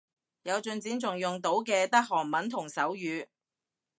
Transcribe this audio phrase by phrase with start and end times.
[0.41, 3.27] 有進展仲用到嘅得韓文同手語